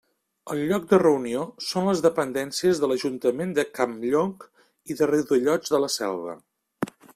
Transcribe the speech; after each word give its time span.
El 0.53 0.59
lloc 0.69 0.85
de 0.93 0.97
reunió 1.01 1.43
són 1.65 1.85
les 1.89 2.01
dependències 2.05 2.81
de 2.85 2.89
l'Ajuntament 2.91 3.53
de 3.59 3.67
Campllong 3.81 4.35
i 4.95 4.99
de 5.03 5.11
Riudellots 5.13 5.77
de 5.77 5.85
la 5.87 5.95
Selva. 6.01 6.37